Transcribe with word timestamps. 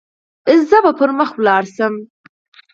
زه 0.69 0.77
به 0.83 0.91
پر 0.97 1.09
مخ 1.17 1.29
ولاړ 1.39 1.63
شم. 1.75 1.93